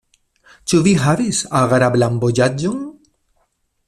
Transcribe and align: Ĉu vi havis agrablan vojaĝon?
Ĉu 0.71 0.79
vi 0.87 0.93
havis 1.03 1.41
agrablan 1.61 2.17
vojaĝon? 2.27 2.81